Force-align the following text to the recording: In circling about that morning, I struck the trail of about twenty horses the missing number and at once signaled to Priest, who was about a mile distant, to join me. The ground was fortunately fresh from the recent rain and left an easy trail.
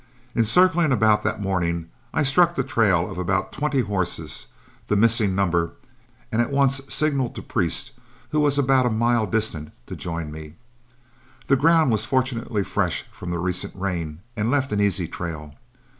In 0.33 0.43
circling 0.45 0.91
about 0.91 1.21
that 1.21 1.43
morning, 1.43 1.87
I 2.11 2.23
struck 2.23 2.55
the 2.55 2.63
trail 2.63 3.07
of 3.11 3.19
about 3.19 3.51
twenty 3.51 3.81
horses 3.81 4.47
the 4.87 4.95
missing 4.95 5.35
number 5.35 5.73
and 6.31 6.41
at 6.41 6.49
once 6.49 6.81
signaled 6.87 7.35
to 7.35 7.43
Priest, 7.43 7.91
who 8.31 8.39
was 8.39 8.57
about 8.57 8.87
a 8.87 8.89
mile 8.89 9.27
distant, 9.27 9.71
to 9.85 9.95
join 9.95 10.31
me. 10.31 10.55
The 11.45 11.55
ground 11.55 11.91
was 11.91 12.07
fortunately 12.07 12.63
fresh 12.63 13.03
from 13.11 13.29
the 13.29 13.37
recent 13.37 13.75
rain 13.75 14.21
and 14.35 14.49
left 14.49 14.71
an 14.71 14.81
easy 14.81 15.07
trail. 15.07 15.53